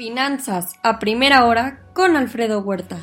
[0.00, 2.98] Finanzas a primera hora con Alfredo Huerta.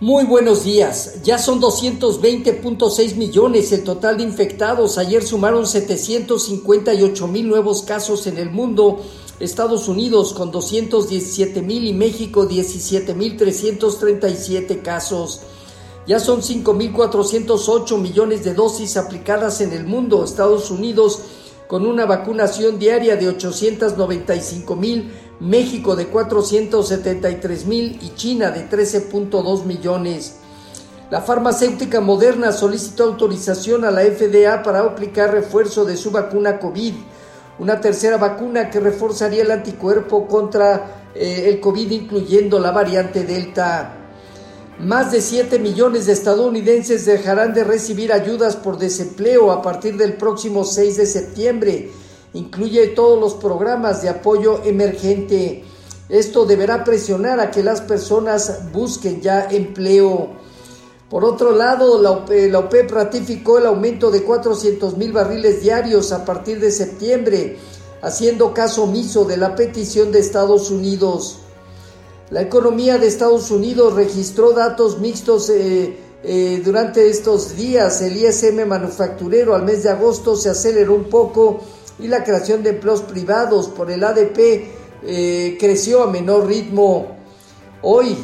[0.00, 1.22] Muy buenos días.
[1.22, 4.98] Ya son 220.6 millones el total de infectados.
[4.98, 9.00] Ayer sumaron 758 mil nuevos casos en el mundo.
[9.38, 15.42] Estados Unidos con 217 mil y México 17 mil 337 casos.
[16.08, 20.24] Ya son 5.408 millones de dosis aplicadas en el mundo.
[20.24, 21.22] Estados Unidos
[21.70, 29.64] con una vacunación diaria de 895 mil, México de 473 mil y China de 13.2
[29.64, 30.36] millones.
[31.10, 36.94] La farmacéutica moderna solicitó autorización a la FDA para aplicar refuerzo de su vacuna COVID,
[37.58, 43.96] una tercera vacuna que reforzaría el anticuerpo contra eh, el COVID incluyendo la variante Delta.
[44.78, 50.14] Más de 7 millones de estadounidenses dejarán de recibir ayudas por desempleo a partir del
[50.14, 51.90] próximo 6 de septiembre.
[52.32, 55.64] Incluye todos los programas de apoyo emergente.
[56.08, 60.30] Esto deberá presionar a que las personas busquen ya empleo.
[61.08, 62.10] Por otro lado, la
[62.60, 67.58] OPEP, ratificó el aumento de 400 mil barriles diarios a partir de septiembre,
[68.00, 71.38] haciendo caso omiso de la petición de Estados Unidos.
[72.30, 78.00] La economía de Estados Unidos registró datos mixtos eh, eh, durante estos días.
[78.02, 81.58] El ISM manufacturero al mes de agosto se aceleró un poco
[82.02, 84.38] y la creación de empleos privados por el ADP
[85.02, 87.16] eh, creció a menor ritmo.
[87.82, 88.16] Hoy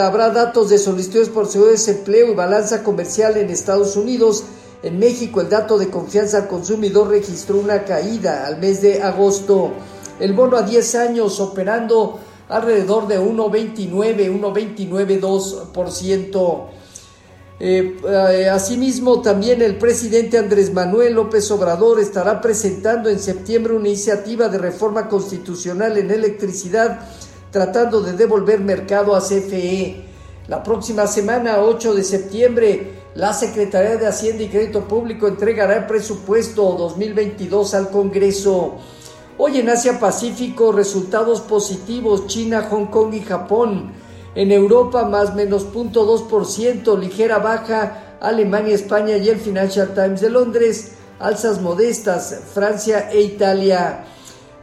[0.00, 4.44] habrá datos de solicitudes por seguridad de desempleo y balanza comercial en Estados Unidos.
[4.82, 9.72] En México el dato de confianza al consumidor registró una caída al mes de agosto.
[10.20, 16.66] El bono a 10 años operando alrededor de 1,29, 1,29,2%.
[17.58, 23.88] Eh, eh, asimismo, también el presidente Andrés Manuel López Obrador estará presentando en septiembre una
[23.88, 27.00] iniciativa de reforma constitucional en electricidad,
[27.50, 30.04] tratando de devolver mercado a CFE.
[30.48, 35.86] La próxima semana, 8 de septiembre, la Secretaría de Hacienda y Crédito Público entregará el
[35.86, 38.74] presupuesto 2022 al Congreso.
[39.38, 43.92] Hoy en Asia Pacífico resultados positivos China, Hong Kong y Japón.
[44.36, 50.92] En Europa más menos 0.2%, ligera baja Alemania, España y el Financial Times de Londres.
[51.18, 54.04] Alzas modestas Francia e Italia.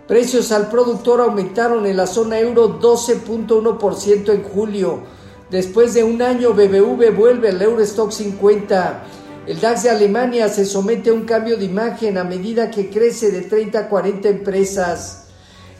[0.07, 4.99] Precios al productor aumentaron en la zona euro 12.1% en julio.
[5.49, 9.03] Después de un año BBV vuelve al Eurostock 50.
[9.47, 13.31] El DAX de Alemania se somete a un cambio de imagen a medida que crece
[13.31, 15.29] de 30 a 40 empresas.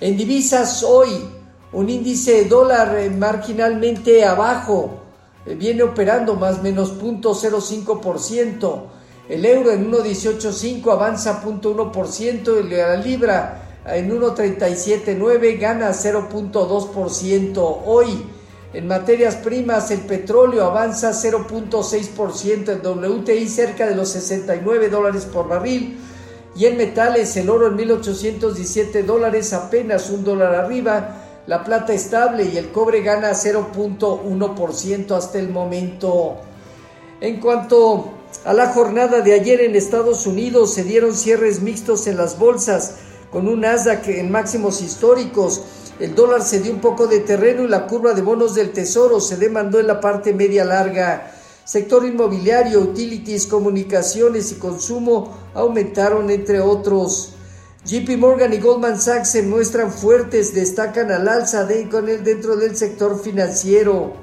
[0.02, 1.43] En divisas hoy,
[1.74, 5.00] un índice de dólar eh, marginalmente abajo,
[5.46, 8.84] eh, viene operando más menos 0.05%.
[9.30, 17.78] El euro en 1.185 avanza 0.1% y la libra en 1.379 gana 0.2%.
[17.86, 18.26] Hoy,
[18.74, 25.48] en materias primas, el petróleo avanza 0.6%, el WTI cerca de los 69 dólares por
[25.48, 25.98] barril
[26.56, 32.46] y en metales el oro en 1817 dólares, apenas un dólar arriba, la plata estable
[32.46, 36.38] y el cobre gana 0.1% hasta el momento.
[37.22, 38.14] En cuanto
[38.46, 42.96] a la jornada de ayer en Estados Unidos, se dieron cierres mixtos en las bolsas,
[43.32, 45.62] con un Nasdaq en máximos históricos,
[46.00, 49.20] el dólar se dio un poco de terreno y la curva de bonos del tesoro
[49.20, 51.32] se demandó en la parte media larga.
[51.66, 57.33] Sector inmobiliario, utilities, comunicaciones y consumo aumentaron entre otros.
[57.86, 62.56] JP Morgan y Goldman Sachs se muestran fuertes, destacan al alza de, con el dentro
[62.56, 64.14] del sector financiero.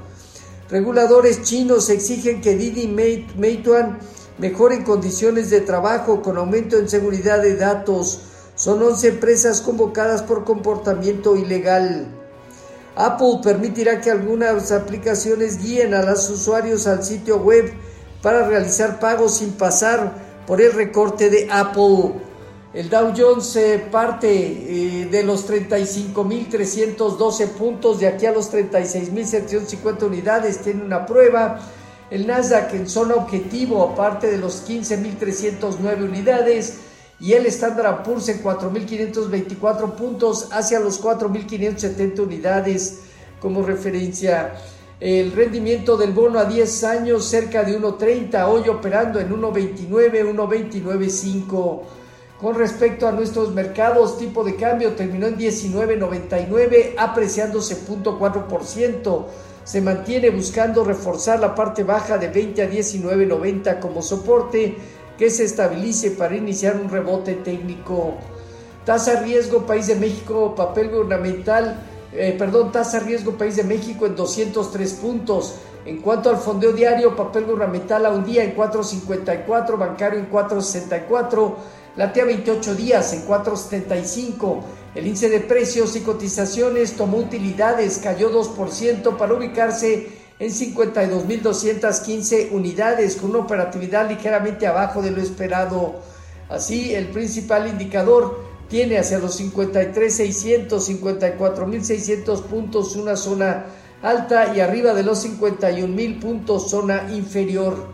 [0.71, 3.99] Reguladores chinos exigen que Didi y Meituan
[4.39, 8.21] mejoren condiciones de trabajo con aumento en seguridad de datos.
[8.55, 12.07] Son 11 empresas convocadas por comportamiento ilegal.
[12.97, 17.75] Apple permitirá que algunas aplicaciones guíen a los usuarios al sitio web
[18.23, 20.15] para realizar pagos sin pasar
[20.47, 22.30] por el recorte de Apple.
[22.73, 23.59] El Dow Jones
[23.91, 31.59] parte eh, de los 35.312 puntos de aquí a los 36.750 unidades, tiene una prueba.
[32.13, 36.79] El Nasdaq en zona objetivo, aparte de los 15.309 unidades
[37.19, 43.01] y el Standard Poor's en 4.524 puntos hacia los 4.570 unidades
[43.41, 44.55] como referencia.
[45.01, 51.81] El rendimiento del bono a 10 años cerca de 1.30, hoy operando en 1.29, 1.29.5.
[52.41, 59.27] Con respecto a nuestros mercados, tipo de cambio terminó en 19.99, apreciándose 0.4%.
[59.65, 64.75] Se mantiene buscando reforzar la parte baja de 20 a 19.90 como soporte
[65.19, 68.15] que se estabilice para iniciar un rebote técnico.
[68.87, 71.79] Tasa riesgo, país de México, papel gubernamental
[72.13, 75.55] eh, perdón, tasa riesgo país de México en 203 puntos.
[75.87, 81.55] En cuanto al fondeo diario, papel gubernamental a un día en 4.54, bancario en 4.64,
[81.97, 84.63] latea 28 días en 4.75.
[84.95, 90.09] El índice de precios y cotizaciones tomó utilidades, cayó 2% para ubicarse
[90.39, 95.97] en 52.215 unidades, con una operatividad ligeramente abajo de lo esperado.
[96.49, 103.67] Así, el principal indicador tiene hacia los 53.600, 54.600 puntos una zona
[104.03, 107.89] alta y arriba de los 51.000 puntos zona inferior.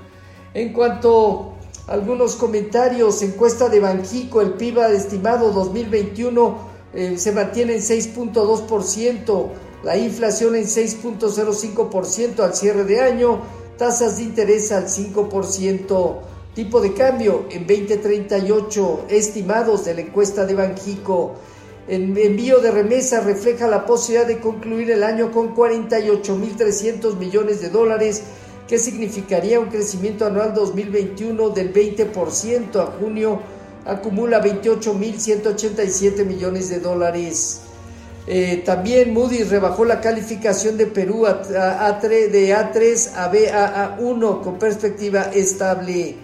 [0.54, 1.55] En cuanto
[1.86, 6.58] algunos comentarios, encuesta de Banjico, el PIB estimado 2021
[6.94, 9.48] eh, se mantiene en 6.2%,
[9.84, 13.40] la inflación en 6.05% al cierre de año,
[13.78, 16.16] tasas de interés al 5%.
[16.54, 21.34] Tipo de cambio en 2038, estimados de la encuesta de Banjico.
[21.86, 27.68] El envío de remesa refleja la posibilidad de concluir el año con 48.300 millones de
[27.68, 28.22] dólares,
[28.68, 32.80] que significaría un crecimiento anual 2021 del 20%.
[32.80, 33.40] A junio
[33.84, 37.60] acumula 28.187 millones de dólares.
[38.26, 45.22] Eh, también Moody's rebajó la calificación de Perú a, de A3 a BAA1 con perspectiva
[45.32, 46.16] estable.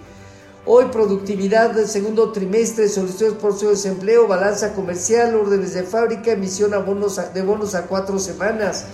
[0.66, 6.70] Hoy productividad del segundo trimestre, solicitudes por su desempleo, balanza comercial, órdenes de fábrica, emisión
[6.70, 8.86] de bonos a cuatro semanas.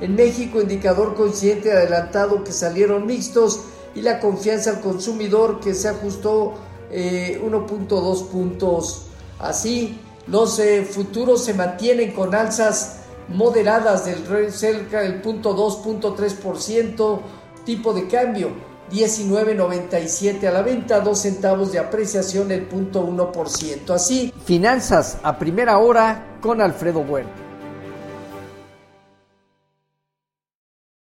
[0.00, 3.60] En México, indicador coincidente adelantado que salieron mixtos
[3.94, 6.54] y la confianza al consumidor que se ajustó
[6.90, 9.06] 1.2 eh, puntos.
[9.38, 12.98] Así, los eh, futuros se mantienen con alzas
[13.28, 17.20] moderadas del cerca del 0.2,
[17.64, 18.50] tipo de cambio
[18.92, 23.90] 19.97 a la venta, 2 centavos de apreciación, el punto 1%.
[23.90, 27.45] Así, finanzas a primera hora con Alfredo Bueno.